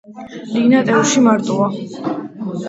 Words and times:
ლინა 0.53 0.79
ტევრში 0.87 1.23
მარტოა. 1.27 1.69